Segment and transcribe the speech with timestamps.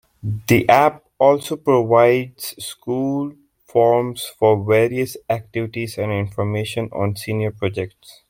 [0.47, 3.33] The app also provides school
[3.67, 8.19] forms for various activities and information on senior projects.